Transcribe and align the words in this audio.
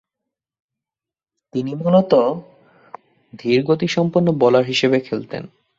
তিনি 1.53 1.71
মূলতঃ 1.75 2.23
ধীরগতিসম্পন্ন 3.33 4.27
বোলার 4.31 4.65
হিসেবে 4.65 4.97
খেলতেন। 4.99 5.43